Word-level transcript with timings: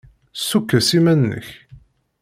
Ssukkes 0.33 0.89
iman-nnek. 0.97 1.47